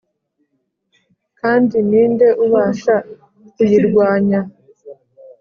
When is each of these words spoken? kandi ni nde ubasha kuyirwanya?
kandi 1.39 1.75
ni 1.89 2.03
nde 2.11 2.27
ubasha 2.45 2.95
kuyirwanya? 3.53 4.39